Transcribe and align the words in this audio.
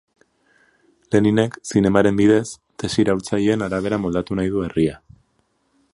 Leninek, 1.15 1.59
zinemaren 1.71 2.17
bidez, 2.21 2.41
tesi 2.85 2.99
iraultzaileen 3.05 3.67
arabera 3.67 4.03
moldatu 4.07 4.39
nahi 4.41 4.55
du 4.57 4.69
herria. 4.69 5.01